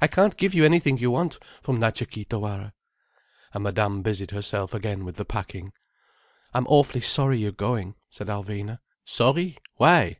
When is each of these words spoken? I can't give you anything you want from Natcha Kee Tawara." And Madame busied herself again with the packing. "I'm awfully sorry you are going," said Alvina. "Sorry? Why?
I 0.00 0.06
can't 0.06 0.36
give 0.36 0.54
you 0.54 0.64
anything 0.64 0.96
you 0.98 1.10
want 1.10 1.40
from 1.60 1.80
Natcha 1.80 2.08
Kee 2.08 2.24
Tawara." 2.24 2.72
And 3.52 3.64
Madame 3.64 4.00
busied 4.00 4.30
herself 4.30 4.72
again 4.72 5.04
with 5.04 5.16
the 5.16 5.24
packing. 5.24 5.72
"I'm 6.54 6.68
awfully 6.68 7.00
sorry 7.00 7.40
you 7.40 7.48
are 7.48 7.62
going," 7.66 7.96
said 8.08 8.28
Alvina. 8.28 8.78
"Sorry? 9.04 9.58
Why? 9.74 10.14